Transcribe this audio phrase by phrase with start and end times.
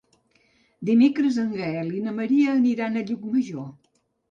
[0.89, 3.71] Dimecres en Gaël i na Maria aniran a Llucmajor.